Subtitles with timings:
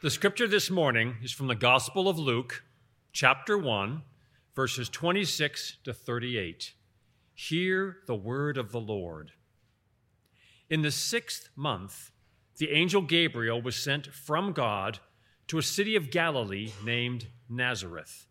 [0.00, 2.62] The scripture this morning is from the Gospel of Luke,
[3.10, 4.02] chapter 1,
[4.54, 6.72] verses 26 to 38.
[7.34, 9.32] Hear the word of the Lord.
[10.70, 12.12] In the sixth month,
[12.58, 15.00] the angel Gabriel was sent from God
[15.48, 18.28] to a city of Galilee named Nazareth,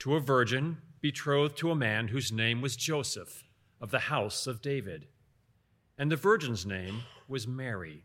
[0.00, 3.42] to a virgin betrothed to a man whose name was Joseph,
[3.80, 5.06] of the house of David.
[5.96, 8.04] And the virgin's name was Mary.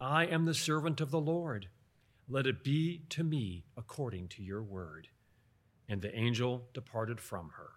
[0.00, 1.68] I am the servant of the Lord.
[2.26, 5.08] Let it be to me according to your word.
[5.90, 7.72] And the angel departed from her.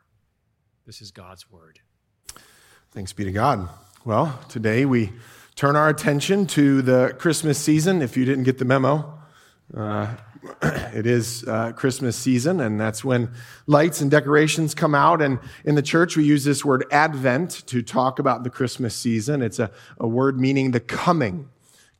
[0.85, 1.81] This is God's word.
[2.91, 3.67] Thanks be to God.
[4.05, 5.11] Well, today we
[5.55, 8.01] turn our attention to the Christmas season.
[8.01, 9.19] If you didn't get the memo,
[9.75, 10.15] uh,
[10.61, 13.33] it is uh, Christmas season, and that's when
[13.67, 15.21] lights and decorations come out.
[15.21, 19.41] And in the church, we use this word Advent to talk about the Christmas season.
[19.41, 21.49] It's a, a word meaning the coming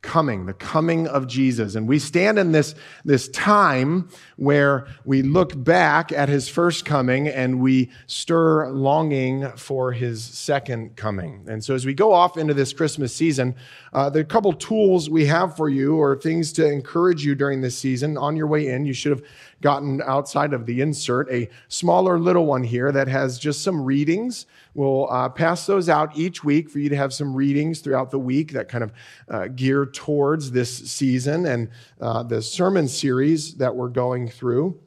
[0.04, 1.74] coming, the coming of Jesus.
[1.74, 7.28] And we stand in this, this time where we look back at his first coming
[7.28, 11.46] and we stir longing for his second coming.
[11.48, 13.56] And so as we go off into this Christmas season,
[13.94, 17.34] uh, there are a couple tools we have for you or things to encourage you
[17.34, 18.18] during this season.
[18.18, 19.24] On your way in, you should have
[19.62, 24.46] gotten outside of the insert a smaller little one here that has just some readings
[24.76, 28.20] We'll uh, pass those out each week for you to have some readings throughout the
[28.20, 28.94] week that kind of
[29.30, 31.70] uh, gear towards this season and
[32.02, 34.80] uh, the sermon series that we're going through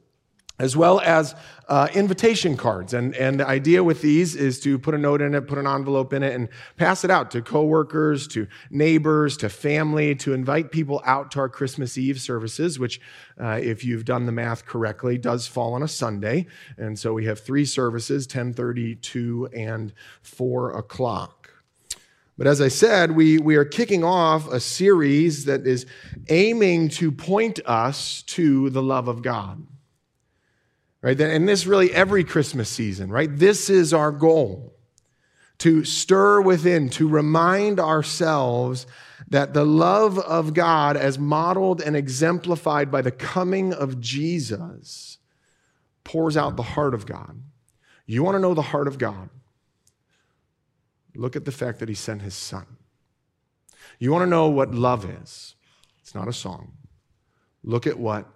[0.59, 1.35] as well as
[1.67, 2.93] uh, invitation cards.
[2.93, 5.67] And, and the idea with these is to put a note in it, put an
[5.67, 10.71] envelope in it, and pass it out to coworkers, to neighbors, to family, to invite
[10.71, 12.99] people out to our Christmas Eve services, which,
[13.39, 16.47] uh, if you've done the math correctly, does fall on a Sunday.
[16.77, 19.93] And so we have three services, 1030, 2, and
[20.23, 21.51] 4 o'clock.
[22.35, 25.87] But as I said, we, we are kicking off a series that is
[26.29, 29.65] aiming to point us to the love of God
[31.01, 31.19] right?
[31.19, 33.29] And this really every Christmas season, right?
[33.31, 34.73] This is our goal
[35.59, 38.85] to stir within, to remind ourselves
[39.29, 45.17] that the love of God, as modeled and exemplified by the coming of Jesus,
[46.03, 47.41] pours out the heart of God.
[48.05, 49.29] You want to know the heart of God?
[51.15, 52.65] Look at the fact that He sent His Son.
[53.99, 55.55] You want to know what love is?
[56.01, 56.73] It's not a song.
[57.63, 58.27] Look at what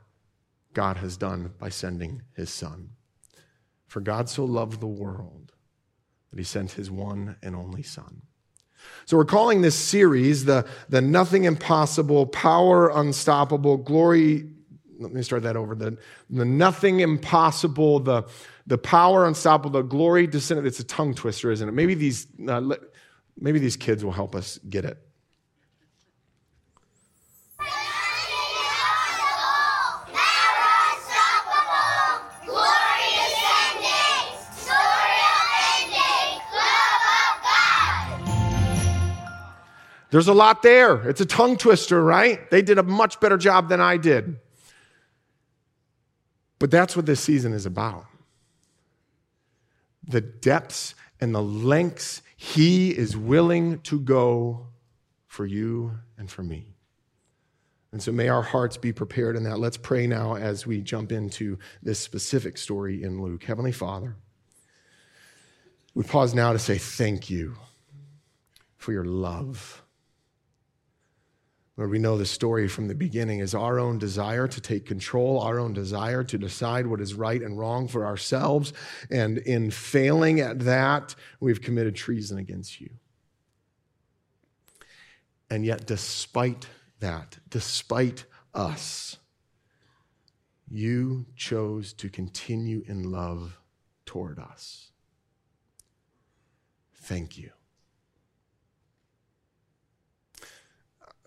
[0.73, 2.89] God has done by sending his Son.
[3.87, 5.51] For God so loved the world
[6.29, 8.21] that he sent his one and only Son.
[9.05, 14.49] So we're calling this series the, the Nothing Impossible, Power Unstoppable, Glory.
[14.97, 15.75] Let me start that over.
[15.75, 15.97] The,
[16.29, 18.23] the Nothing Impossible, the,
[18.65, 20.67] the Power Unstoppable, the Glory Descendant.
[20.67, 21.73] It's a tongue twister, isn't it?
[21.73, 22.75] Maybe these, uh,
[23.39, 24.97] maybe these kids will help us get it.
[40.11, 41.07] There's a lot there.
[41.07, 42.49] It's a tongue twister, right?
[42.51, 44.37] They did a much better job than I did.
[46.59, 48.05] But that's what this season is about.
[50.07, 54.67] The depths and the lengths he is willing to go
[55.27, 56.75] for you and for me.
[57.93, 59.59] And so may our hearts be prepared in that.
[59.59, 63.43] Let's pray now as we jump into this specific story in Luke.
[63.43, 64.17] Heavenly Father,
[65.93, 67.55] we pause now to say thank you
[68.77, 69.83] for your love.
[71.77, 75.39] Lord, we know the story from the beginning is our own desire to take control,
[75.39, 78.73] our own desire to decide what is right and wrong for ourselves.
[79.09, 82.89] And in failing at that, we've committed treason against you.
[85.49, 86.67] And yet, despite
[86.99, 89.17] that, despite us,
[90.69, 93.59] you chose to continue in love
[94.05, 94.91] toward us.
[96.95, 97.51] Thank you.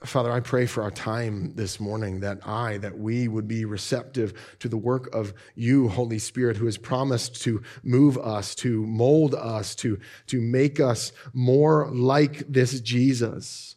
[0.05, 4.35] Father, I pray for our time this morning that I, that we would be receptive
[4.59, 9.35] to the work of you, Holy Spirit, who has promised to move us, to mold
[9.35, 13.77] us, to, to make us more like this Jesus.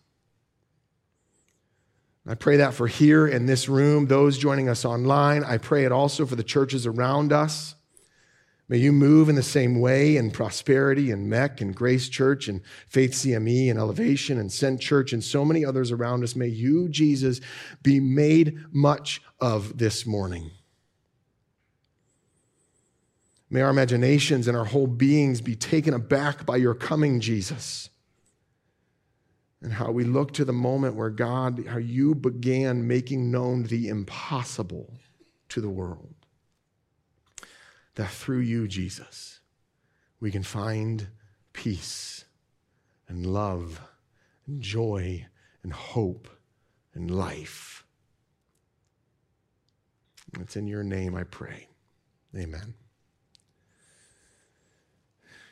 [2.27, 5.45] I pray that for here in this room, those joining us online.
[5.45, 7.75] I pray it also for the churches around us.
[8.69, 12.61] May you move in the same way in prosperity and MEC and Grace Church and
[12.89, 16.35] Faith CME and Elevation and Sent Church and so many others around us.
[16.35, 17.39] May you, Jesus,
[17.81, 20.51] be made much of this morning.
[23.49, 27.89] May our imaginations and our whole beings be taken aback by your coming, Jesus.
[29.61, 33.87] And how we look to the moment where God, how you began making known the
[33.87, 34.93] impossible
[35.47, 36.16] to the world
[37.97, 39.39] that through you, Jesus,
[40.19, 41.07] we can find
[41.51, 42.25] peace
[43.07, 43.81] and love
[44.45, 45.25] and joy
[45.63, 46.29] and hope
[46.93, 47.85] and life.
[50.39, 51.69] It's in your name I pray.
[52.35, 52.75] Amen.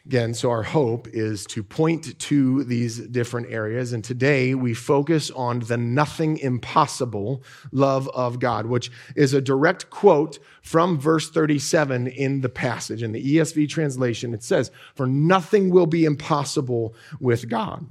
[0.05, 3.91] Again, so our hope is to point to these different areas.
[3.91, 7.41] And today we focus on the nothing impossible
[7.71, 13.01] love of God, which is a direct quote from verse 37 in the passage.
[13.01, 17.87] In the ESV translation, it says, For nothing will be impossible with God.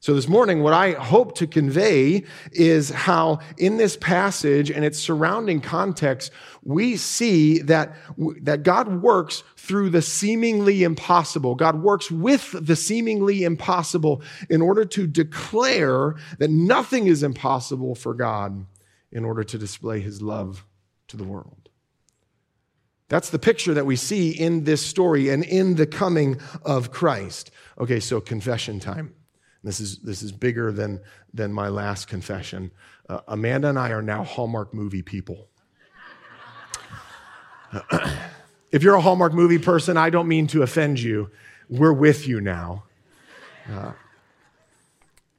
[0.00, 2.22] So, this morning, what I hope to convey
[2.52, 6.30] is how, in this passage and its surrounding context,
[6.62, 7.96] we see that,
[8.42, 11.56] that God works through the seemingly impossible.
[11.56, 18.14] God works with the seemingly impossible in order to declare that nothing is impossible for
[18.14, 18.66] God
[19.10, 20.64] in order to display his love
[21.08, 21.70] to the world.
[23.08, 27.50] That's the picture that we see in this story and in the coming of Christ.
[27.80, 29.14] Okay, so confession time.
[29.64, 31.00] This is, this is bigger than,
[31.34, 32.70] than my last confession.
[33.08, 35.48] Uh, Amanda and I are now Hallmark movie people.
[38.72, 41.30] if you're a Hallmark movie person, I don't mean to offend you.
[41.68, 42.84] We're with you now.
[43.70, 43.92] Uh,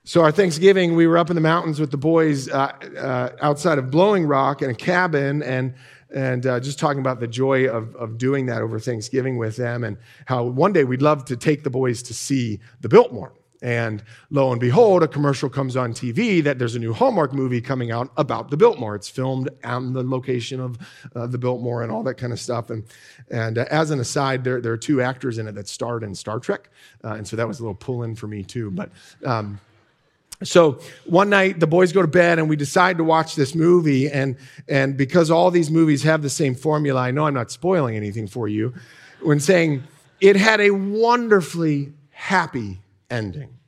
[0.03, 3.77] so, our Thanksgiving, we were up in the mountains with the boys uh, uh outside
[3.77, 5.75] of Blowing Rock in a cabin, and
[6.13, 9.83] and uh, just talking about the joy of, of doing that over Thanksgiving with them,
[9.83, 13.33] and how one day we'd love to take the boys to see the Biltmore.
[13.61, 17.59] And lo and behold, a commercial comes on TV that there's a new Hallmark movie
[17.59, 18.95] coming out about the Biltmore.
[18.95, 20.77] It's filmed on the location of
[21.15, 22.69] uh, the Biltmore and all that kind of stuff.
[22.69, 22.85] And,
[23.29, 26.15] and uh, as an aside, there, there are two actors in it that starred in
[26.15, 26.69] Star Trek.
[27.03, 28.71] Uh, and so that was a little pull in for me, too.
[28.71, 28.91] But
[29.25, 29.59] um,
[30.41, 34.09] so one night the boys go to bed and we decide to watch this movie.
[34.09, 34.37] And,
[34.69, 38.25] and because all these movies have the same formula, I know I'm not spoiling anything
[38.25, 38.73] for you
[39.21, 39.83] when saying
[40.21, 42.79] it had a wonderfully happy
[43.09, 43.59] ending.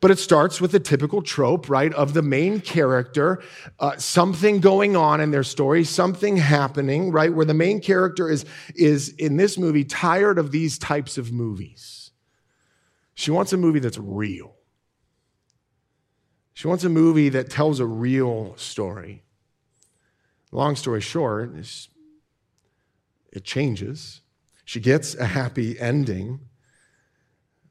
[0.00, 3.42] But it starts with the typical trope, right, of the main character,
[3.80, 8.44] uh, something going on in their story, something happening, right, where the main character is,
[8.74, 12.10] is in this movie tired of these types of movies.
[13.14, 14.54] She wants a movie that's real.
[16.52, 19.22] She wants a movie that tells a real story.
[20.52, 21.54] Long story short,
[23.32, 24.20] it changes.
[24.64, 26.40] She gets a happy ending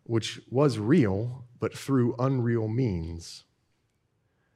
[0.06, 3.44] which was real, but through unreal means.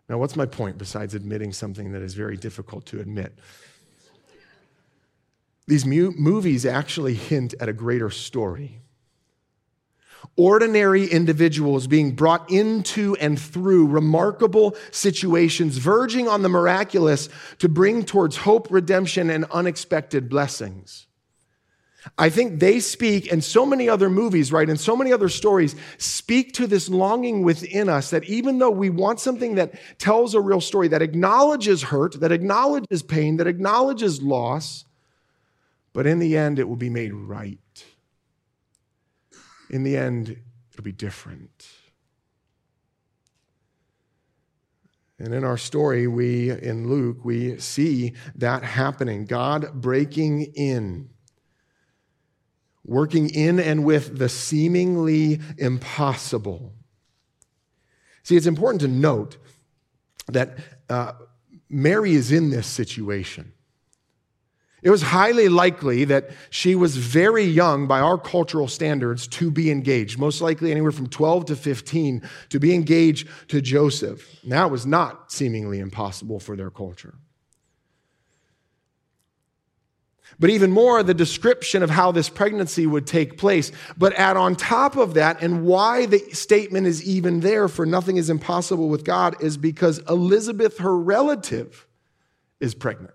[0.07, 3.37] Now, what's my point besides admitting something that is very difficult to admit?
[5.67, 8.81] These mu- movies actually hint at a greater story.
[10.35, 17.29] Ordinary individuals being brought into and through remarkable situations, verging on the miraculous
[17.59, 21.07] to bring towards hope, redemption, and unexpected blessings.
[22.17, 25.75] I think they speak, and so many other movies, right, and so many other stories
[25.97, 30.41] speak to this longing within us that even though we want something that tells a
[30.41, 34.85] real story, that acknowledges hurt, that acknowledges pain, that acknowledges loss,
[35.91, 37.57] but in the end, it will be made right.
[39.69, 40.37] In the end,
[40.71, 41.67] it'll be different.
[45.19, 51.09] And in our story, we, in Luke, we see that happening God breaking in,
[52.85, 56.73] working in and with the seemingly impossible.
[58.23, 59.37] See, it's important to note
[60.27, 60.57] that
[60.89, 61.13] uh,
[61.69, 63.53] Mary is in this situation.
[64.81, 69.69] It was highly likely that she was very young by our cultural standards to be
[69.71, 74.41] engaged, most likely anywhere from 12 to 15 to be engaged to Joseph.
[74.43, 77.15] And That was not seemingly impossible for their culture.
[80.39, 83.73] But even more, the description of how this pregnancy would take place.
[83.97, 88.15] But add on top of that, and why the statement is even there for nothing
[88.15, 91.85] is impossible with God is because Elizabeth, her relative,
[92.61, 93.13] is pregnant.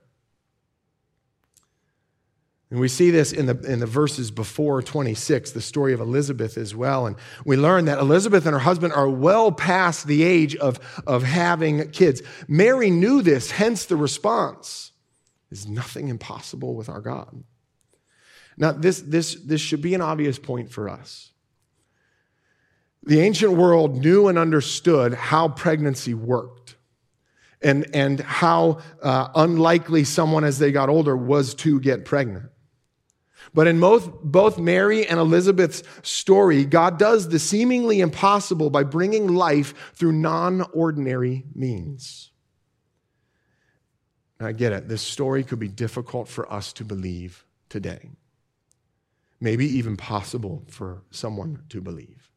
[2.70, 6.58] And we see this in the, in the verses before 26, the story of Elizabeth
[6.58, 7.06] as well.
[7.06, 11.22] And we learn that Elizabeth and her husband are well past the age of, of
[11.22, 12.20] having kids.
[12.48, 14.90] Mary knew this, hence the response
[15.54, 17.44] is nothing impossible with our God.
[18.56, 21.30] Now, this, this, this should be an obvious point for us.
[23.04, 26.74] The ancient world knew and understood how pregnancy worked
[27.62, 32.50] and, and how uh, unlikely someone as they got older was to get pregnant.
[33.52, 39.28] But in both, both Mary and Elizabeth's story, God does the seemingly impossible by bringing
[39.28, 42.32] life through non ordinary means.
[44.44, 44.88] I get it.
[44.88, 48.10] This story could be difficult for us to believe today.
[49.40, 52.30] Maybe even possible for someone to believe.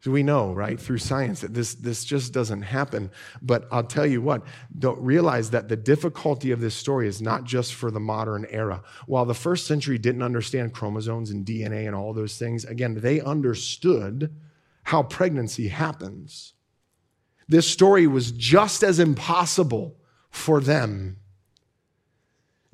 [0.00, 3.10] So we know, right, through science that this, this just doesn't happen.
[3.42, 4.42] But I'll tell you what,
[4.78, 8.82] don't realize that the difficulty of this story is not just for the modern era.
[9.06, 13.20] While the first century didn't understand chromosomes and DNA and all those things, again, they
[13.20, 14.34] understood
[14.84, 16.54] how pregnancy happens.
[17.46, 19.99] This story was just as impossible
[20.30, 21.16] for them.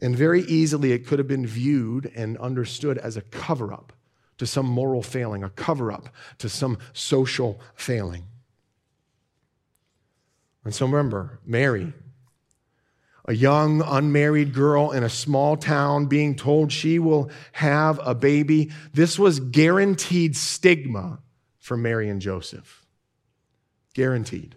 [0.00, 3.92] And very easily, it could have been viewed and understood as a cover up
[4.38, 8.24] to some moral failing, a cover up to some social failing.
[10.64, 11.92] And so remember, Mary,
[13.24, 18.70] a young unmarried girl in a small town being told she will have a baby,
[18.92, 21.20] this was guaranteed stigma
[21.58, 22.84] for Mary and Joseph.
[23.94, 24.56] Guaranteed.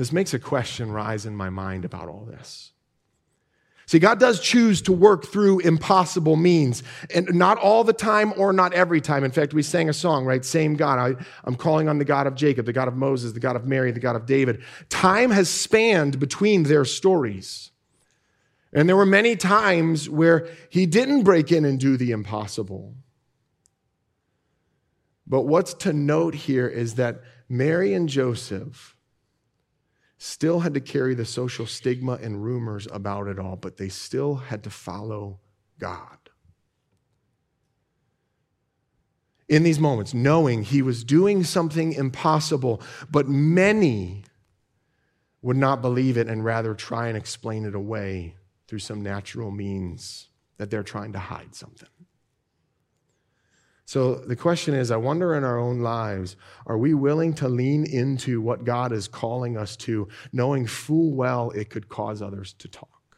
[0.00, 2.72] This makes a question rise in my mind about all this.
[3.84, 6.82] See, God does choose to work through impossible means,
[7.14, 9.24] and not all the time or not every time.
[9.24, 10.42] In fact, we sang a song, right?
[10.42, 10.98] Same God.
[10.98, 13.66] I, I'm calling on the God of Jacob, the God of Moses, the God of
[13.66, 14.62] Mary, the God of David.
[14.88, 17.70] Time has spanned between their stories.
[18.72, 22.94] And there were many times where he didn't break in and do the impossible.
[25.26, 28.96] But what's to note here is that Mary and Joseph
[30.22, 34.34] still had to carry the social stigma and rumors about it all, but they still
[34.34, 35.40] had to follow
[35.78, 36.18] God.
[39.48, 44.24] In these moments, knowing he was doing something impossible, but many
[45.40, 48.34] would not believe it and rather try and explain it away
[48.68, 51.88] through some natural means that they're trying to hide something.
[53.90, 57.84] So the question is I wonder in our own lives, are we willing to lean
[57.84, 62.68] into what God is calling us to, knowing full well it could cause others to
[62.68, 63.16] talk?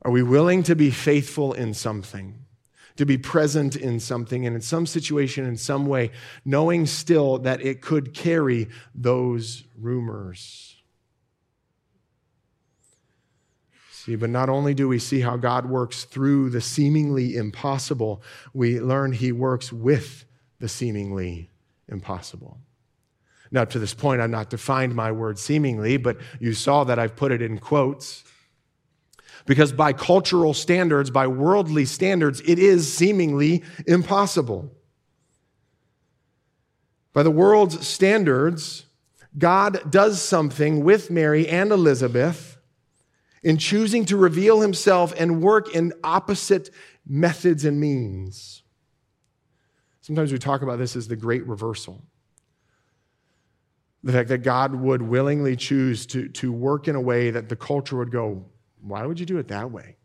[0.00, 2.46] Are we willing to be faithful in something,
[2.96, 6.10] to be present in something, and in some situation, in some way,
[6.46, 10.69] knowing still that it could carry those rumors?
[14.04, 18.22] See, but not only do we see how God works through the seemingly impossible,
[18.54, 20.24] we learn he works with
[20.58, 21.50] the seemingly
[21.86, 22.56] impossible.
[23.50, 27.14] Now, to this point, I've not defined my word seemingly, but you saw that I've
[27.14, 28.24] put it in quotes.
[29.44, 34.72] Because by cultural standards, by worldly standards, it is seemingly impossible.
[37.12, 38.86] By the world's standards,
[39.36, 42.49] God does something with Mary and Elizabeth
[43.42, 46.70] in choosing to reveal himself and work in opposite
[47.06, 48.62] methods and means.
[50.00, 52.02] Sometimes we talk about this as the great reversal.
[54.02, 57.56] The fact that God would willingly choose to, to work in a way that the
[57.56, 58.44] culture would go,
[58.80, 59.96] why would you do it that way?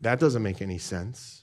[0.00, 1.39] That doesn't make any sense.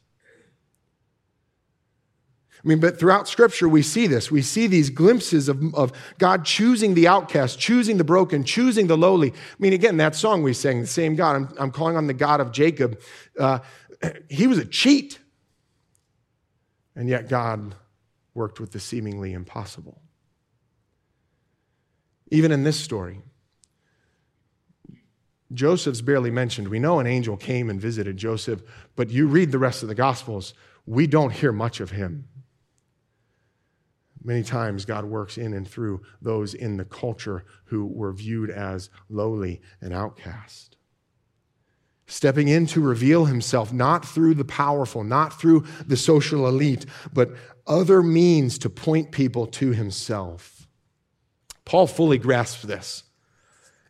[2.68, 4.30] I mean, but throughout Scripture, we see this.
[4.30, 8.98] We see these glimpses of, of God choosing the outcast, choosing the broken, choosing the
[8.98, 9.32] lowly.
[9.32, 12.14] I mean, again, that song we sang, the same God, I'm, I'm calling on the
[12.14, 13.00] God of Jacob.
[13.40, 13.60] Uh,
[14.30, 15.18] he was a cheat.
[16.94, 17.74] And yet, God
[18.34, 20.02] worked with the seemingly impossible.
[22.32, 23.22] Even in this story,
[25.54, 26.68] Joseph's barely mentioned.
[26.68, 28.62] We know an angel came and visited Joseph,
[28.98, 30.54] but you read the rest of the Gospels,
[30.86, 32.28] we don't hear much of him.
[34.24, 38.90] Many times, God works in and through those in the culture who were viewed as
[39.10, 40.76] lowly and outcast.
[42.08, 47.32] Stepping in to reveal himself, not through the powerful, not through the social elite, but
[47.66, 50.68] other means to point people to himself.
[51.66, 53.04] Paul fully grasps this.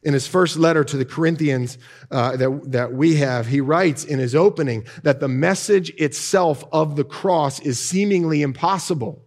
[0.02, 1.78] In his first letter to the Corinthians
[2.10, 6.96] uh, that, that we have, he writes in his opening that the message itself of
[6.96, 9.27] the cross is seemingly impossible.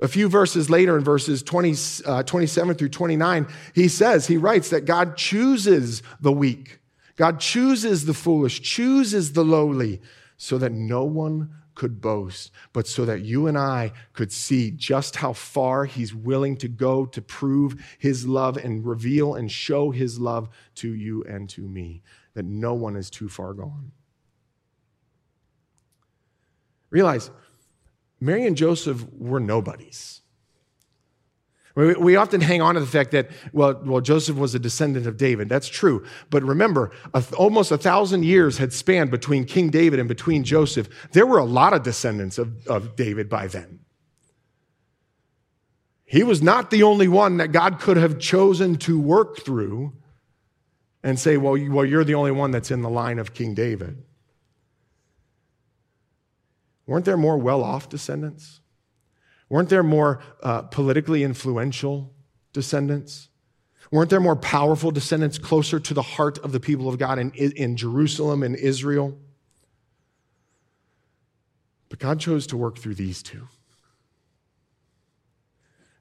[0.00, 1.74] A few verses later, in verses 20,
[2.06, 6.80] uh, 27 through 29, he says, he writes that God chooses the weak,
[7.16, 10.00] God chooses the foolish, chooses the lowly,
[10.38, 15.16] so that no one could boast, but so that you and I could see just
[15.16, 20.18] how far he's willing to go to prove his love and reveal and show his
[20.18, 22.02] love to you and to me,
[22.34, 23.92] that no one is too far gone.
[26.90, 27.30] Realize
[28.20, 30.20] Mary and Joseph were nobodies.
[31.76, 35.16] We often hang on to the fact that, well, well, Joseph was a descendant of
[35.16, 35.48] David.
[35.48, 36.04] That's true.
[36.28, 36.90] But remember,
[37.38, 40.88] almost a thousand years had spanned between King David and between Joseph.
[41.12, 43.80] There were a lot of descendants of, of David by then.
[46.04, 49.92] He was not the only one that God could have chosen to work through
[51.04, 53.54] and say, well, you, well, you're the only one that's in the line of King
[53.54, 54.02] David.
[56.90, 58.58] Weren't there more well off descendants?
[59.48, 62.12] Weren't there more uh, politically influential
[62.52, 63.28] descendants?
[63.92, 67.30] Weren't there more powerful descendants closer to the heart of the people of God in,
[67.30, 69.16] in Jerusalem and Israel?
[71.90, 73.46] But God chose to work through these two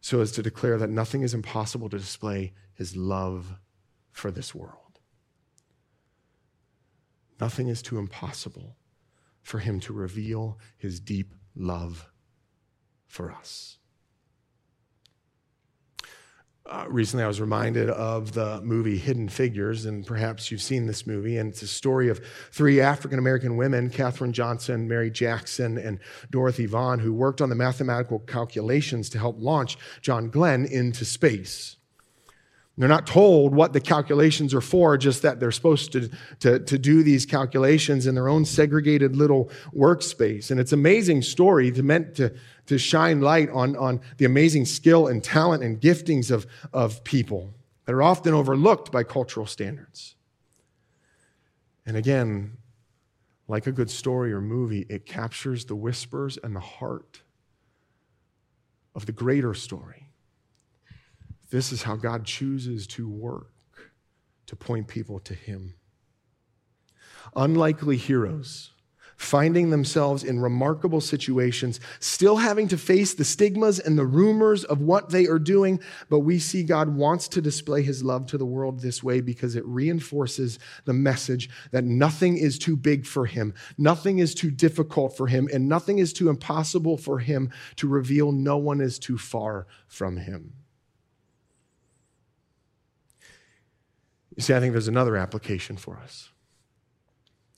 [0.01, 3.59] so as to declare that nothing is impossible to display his love
[4.11, 4.97] for this world.
[7.39, 8.75] Nothing is too impossible
[9.41, 12.09] for him to reveal his deep love
[13.07, 13.79] for us.
[16.69, 21.07] Uh, recently, I was reminded of the movie Hidden Figures, and perhaps you've seen this
[21.07, 21.37] movie.
[21.37, 25.99] And it's a story of three African American women, Katherine Johnson, Mary Jackson, and
[26.29, 31.77] Dorothy Vaughan, who worked on the mathematical calculations to help launch John Glenn into space.
[32.79, 36.79] They're not told what the calculations are for, just that they're supposed to, to, to
[36.79, 40.49] do these calculations in their own segregated little workspace.
[40.49, 42.33] And it's an amazing story to meant to,
[42.67, 47.53] to shine light on, on the amazing skill and talent and giftings of, of people
[47.83, 50.15] that are often overlooked by cultural standards.
[51.85, 52.55] And again,
[53.49, 57.23] like a good story or movie, it captures the whispers and the heart
[58.95, 60.08] of the greater story
[61.49, 63.51] this is how God chooses to work
[64.45, 65.75] to point people to Him.
[67.35, 68.71] Unlikely heroes
[69.19, 74.79] finding themselves in remarkable situations, still having to face the stigmas and the rumors of
[74.79, 75.77] what they are doing.
[76.09, 79.57] But we see God wants to display his love to the world this way because
[79.57, 85.17] it reinforces the message that nothing is too big for him, nothing is too difficult
[85.17, 88.31] for him, and nothing is too impossible for him to reveal.
[88.31, 90.53] No one is too far from him.
[94.35, 96.29] You see, I think there's another application for us.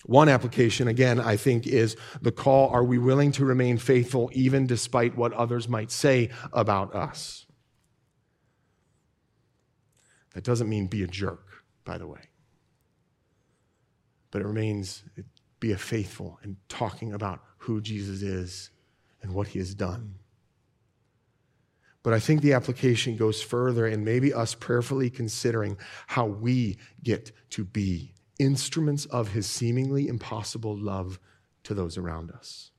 [0.05, 4.65] One application, again, I think, is the call are we willing to remain faithful even
[4.65, 7.45] despite what others might say about us?
[10.33, 11.45] That doesn't mean be a jerk,
[11.85, 12.21] by the way.
[14.31, 15.03] But it remains
[15.59, 18.71] be a faithful and talking about who Jesus is
[19.21, 20.15] and what he has done.
[22.03, 27.31] But I think the application goes further and maybe us prayerfully considering how we get
[27.51, 31.19] to be instruments of his seemingly impossible love
[31.63, 32.71] to those around us.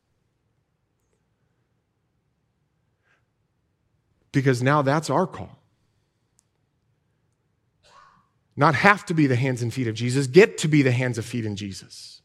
[4.33, 5.59] Because now that's our call.
[8.57, 11.17] Not have to be the hands and feet of Jesus, get to be the hands
[11.17, 12.22] and feet in Jesus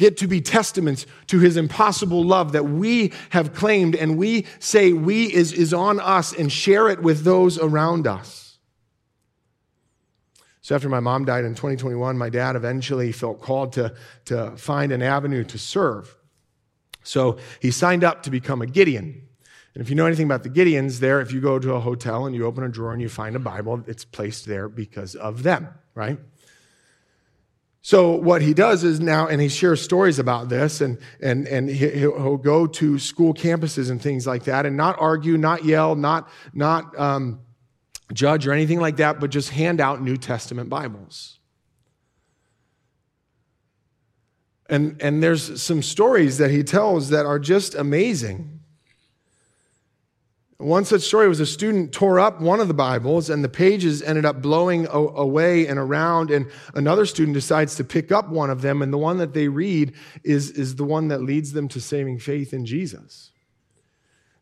[0.00, 4.94] get to be testaments to his impossible love that we have claimed and we say
[4.94, 8.56] we is, is on us and share it with those around us.
[10.62, 14.90] So after my mom died in 2021, my dad eventually felt called to, to find
[14.90, 16.16] an avenue to serve.
[17.02, 19.28] So he signed up to become a Gideon.
[19.74, 22.24] And if you know anything about the Gideons, there, if you go to a hotel
[22.24, 25.42] and you open a drawer and you find a Bible, it's placed there because of
[25.42, 26.18] them, right?
[27.82, 31.70] So what he does is now, and he shares stories about this, and and and
[31.70, 36.28] he'll go to school campuses and things like that, and not argue, not yell, not
[36.52, 37.40] not um,
[38.12, 41.38] judge or anything like that, but just hand out New Testament Bibles.
[44.68, 48.59] And and there's some stories that he tells that are just amazing.
[50.60, 54.02] One such story was a student tore up one of the Bibles and the pages
[54.02, 56.30] ended up blowing away and around.
[56.30, 59.48] And another student decides to pick up one of them, and the one that they
[59.48, 63.30] read is, is the one that leads them to saving faith in Jesus.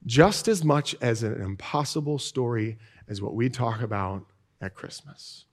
[0.07, 4.27] Just as much as an impossible story as what we talk about
[4.61, 5.45] at Christmas.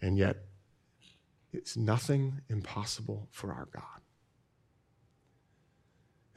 [0.00, 0.38] And yet,
[1.52, 4.02] it's nothing impossible for our God.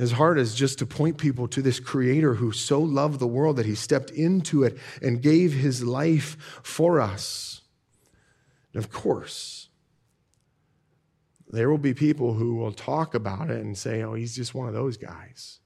[0.02, 3.58] His heart is just to point people to this creator who so loved the world
[3.58, 7.62] that he stepped into it and gave his life for us.
[8.74, 9.70] And of course,
[11.52, 14.68] there will be people who will talk about it and say, oh, he's just one
[14.68, 15.60] of those guys.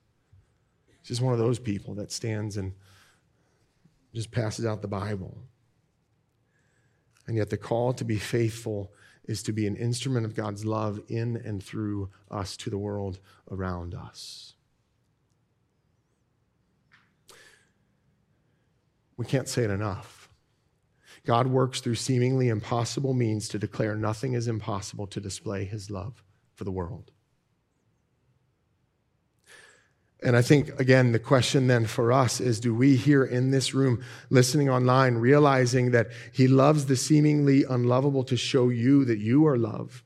[0.99, 2.73] He's just one of those people that stands and
[4.13, 5.37] just passes out the Bible.
[7.27, 8.91] And yet, the call to be faithful
[9.27, 13.19] is to be an instrument of God's love in and through us to the world
[13.49, 14.53] around us.
[19.17, 20.29] We can't say it enough.
[21.25, 26.23] God works through seemingly impossible means to declare nothing is impossible to display his love
[26.53, 27.11] for the world.
[30.23, 33.73] And I think, again, the question then for us is do we here in this
[33.73, 39.45] room, listening online, realizing that He loves the seemingly unlovable to show you that you
[39.45, 40.04] are loved?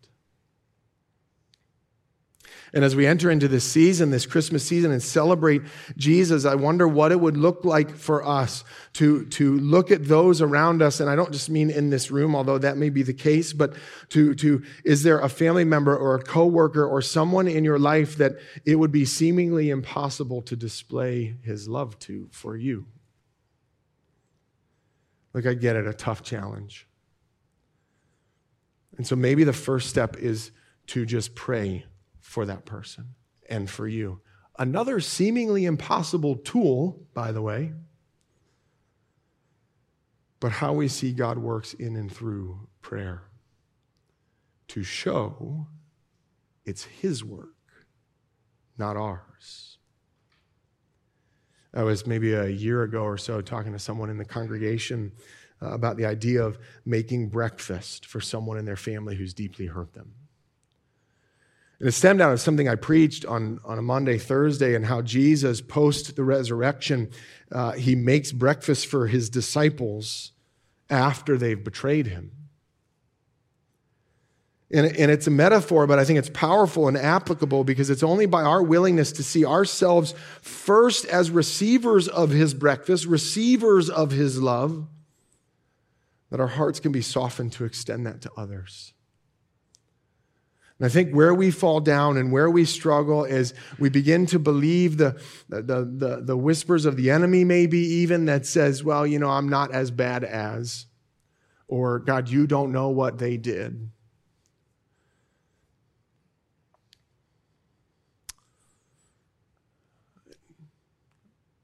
[2.74, 5.64] And as we enter into this season, this Christmas season, and celebrate
[5.98, 10.42] Jesus, I wonder what it would look like for us to, to look at those
[10.42, 11.00] around us.
[11.00, 13.76] And I don't just mean in this room, although that may be the case, but
[14.10, 18.18] to, to is there a family member or a coworker or someone in your life
[18.18, 18.34] that
[18.66, 22.86] it would be seemingly impossible to display his love to for you?
[25.34, 26.88] Like, I get it, a tough challenge.
[28.98, 30.52] And so maybe the first step is
[30.88, 31.86] to just pray
[32.30, 33.16] for that person
[33.50, 34.22] and for you.
[34.60, 37.74] Another seemingly impossible tool, by the way,
[40.40, 43.24] but how we see God works in and through prayer
[44.68, 45.66] to show
[46.66, 47.56] it's His work,
[48.78, 49.80] not ours.
[51.74, 55.14] I was maybe a year ago or so talking to someone in the congregation
[55.64, 59.94] uh, about the idea of making breakfast for someone in their family who's deeply hurt
[59.96, 60.14] them.
[61.80, 65.02] And it stemmed out of something I preached on, on a Maundy, Thursday, and how
[65.02, 67.10] Jesus, post the resurrection,
[67.52, 70.34] uh, he makes breakfast for his disciples
[70.90, 72.32] after they've betrayed him.
[74.72, 78.28] And, and it's a metaphor, but I think it's powerful and applicable because it's only
[78.28, 84.40] by our willingness to see ourselves first as receivers of his breakfast, receivers of his
[84.40, 84.86] love,
[86.30, 88.94] that our hearts can be softened to extend that to others.
[90.80, 94.40] And I think where we fall down and where we struggle is we begin to
[94.40, 99.20] believe the, the, the, the, whispers of the enemy, maybe even that says, well, you
[99.20, 100.86] know, I'm not as bad as,
[101.68, 103.90] or God, you don't know what they did.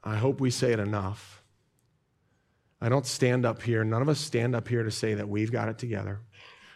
[0.04, 1.42] I hope we say it enough.
[2.82, 5.54] I don't stand up here, none of us stand up here to say that we've
[5.54, 6.20] got it together,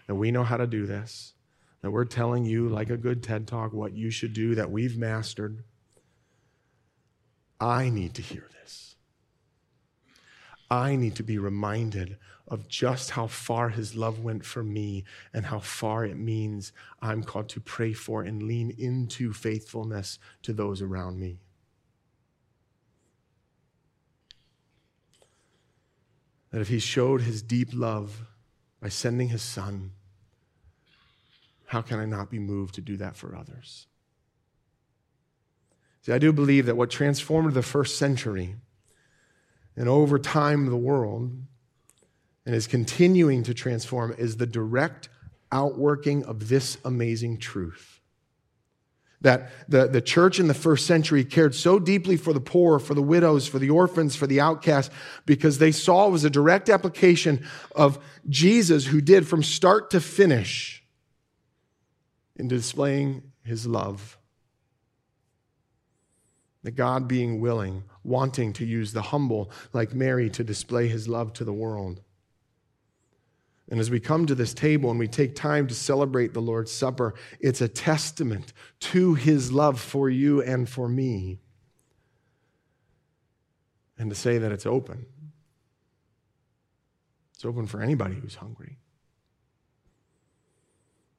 [0.07, 1.33] that we know how to do this
[1.81, 4.97] that we're telling you, like a good TED talk, what you should do that we've
[4.97, 5.63] mastered.
[7.59, 8.95] I need to hear this.
[10.71, 15.45] I need to be reminded of just how far his love went for me and
[15.45, 20.81] how far it means I'm called to pray for and lean into faithfulness to those
[20.81, 21.39] around me.
[26.51, 28.25] That if he showed his deep love
[28.81, 29.91] by sending his son,
[31.69, 33.85] how can I not be moved to do that for others?
[36.01, 38.55] See, I do believe that what transformed the first century
[39.75, 41.31] and over time the world
[42.43, 45.09] and is continuing to transform is the direct
[45.51, 47.99] outworking of this amazing truth.
[49.21, 52.95] That the, the church in the first century cared so deeply for the poor, for
[52.95, 54.91] the widows, for the orphans, for the outcasts,
[55.27, 60.01] because they saw it was a direct application of Jesus who did from start to
[60.01, 60.78] finish
[62.39, 64.17] in displaying his love.
[66.63, 71.33] The God being willing, wanting to use the humble like Mary to display his love
[71.33, 72.01] to the world.
[73.69, 76.71] And as we come to this table and we take time to celebrate the Lord's
[76.71, 81.39] Supper, it's a testament to his love for you and for me.
[83.97, 85.05] And to say that it's open.
[87.35, 88.77] It's open for anybody who's hungry.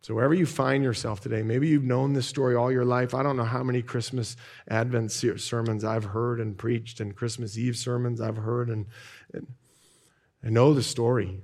[0.03, 3.13] So, wherever you find yourself today, maybe you've known this story all your life.
[3.13, 4.35] I don't know how many Christmas
[4.69, 8.87] Advent sermons I've heard and preached, and Christmas Eve sermons I've heard, and,
[9.35, 9.47] and
[10.43, 11.43] I know the story.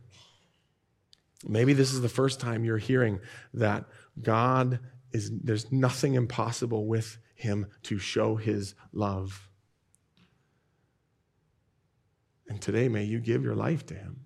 [1.47, 3.21] Maybe this is the first time you're hearing
[3.53, 3.85] that
[4.21, 4.81] God
[5.13, 9.51] is, there's nothing impossible with him to show his love.
[12.49, 14.21] And today, may you give your life to him.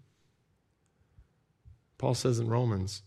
[1.99, 3.03] Paul says in Romans,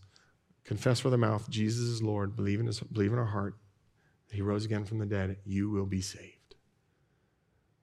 [0.64, 3.56] confess with our mouth Jesus is Lord, believe in, his, believe in our heart
[4.28, 6.56] that he rose again from the dead, you will be saved.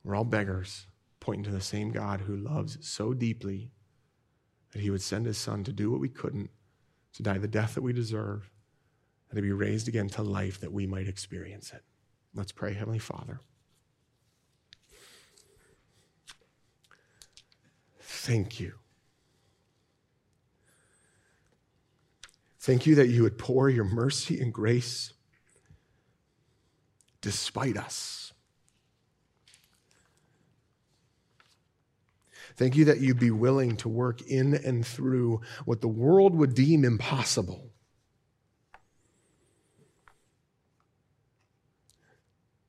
[0.04, 0.88] We're all beggars,
[1.20, 3.72] pointing to the same God who loves so deeply
[4.74, 6.50] that he would send his son to do what we couldn't,
[7.14, 8.50] to die the death that we deserve,
[9.30, 11.84] and to be raised again to life that we might experience it.
[12.34, 13.42] Let's pray, Heavenly Father.
[18.00, 18.81] Thank you.
[22.62, 25.14] Thank you that you would pour your mercy and grace
[27.20, 28.34] despite us.
[32.56, 36.54] Thank you that you'd be willing to work in and through what the world would
[36.54, 37.72] deem impossible.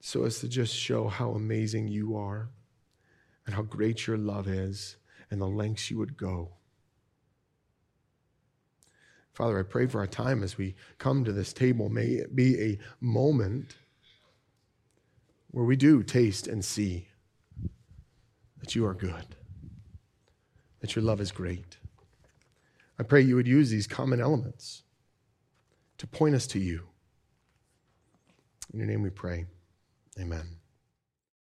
[0.01, 2.49] So as to just show how amazing you are
[3.45, 4.97] and how great your love is
[5.31, 6.53] and the lengths you would go.
[9.33, 11.89] Father, I pray for our time as we come to this table.
[11.89, 13.77] May it be a moment
[15.51, 17.09] where we do taste and see
[18.61, 19.37] that you are good
[20.83, 21.79] that your love is great.
[22.99, 24.83] I pray you would use these common elements
[25.97, 26.89] to point us to you.
[28.73, 29.47] In your name we pray.
[30.21, 30.62] Amen.